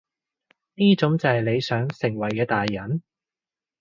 [0.73, 3.03] 呢種就係你想成為嘅大人？